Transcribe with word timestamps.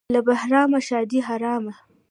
له 0.13 0.19
بهرامه 0.27 0.79
ښادي 0.87 1.19
حرامه. 1.27 1.73